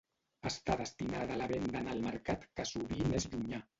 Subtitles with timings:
[0.49, 3.67] Està destinada a la venda en el mercat que sovint és llunyà.